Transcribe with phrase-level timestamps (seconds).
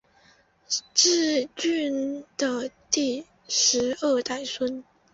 [0.95, 4.83] 挚峻的第十二代孙。